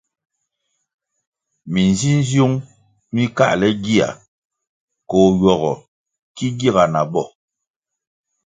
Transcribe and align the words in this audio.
Minzinziung 1.71 2.55
mi 3.13 3.23
káhle 3.37 3.67
gia 3.83 4.09
koh 5.09 5.29
ywogo 5.39 5.73
ki 6.35 6.47
giga 6.57 6.83
na 6.93 7.01
bo. 7.11 7.23